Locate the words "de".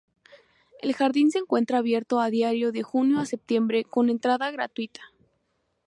2.71-2.81